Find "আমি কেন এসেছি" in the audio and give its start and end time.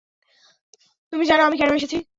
1.43-1.97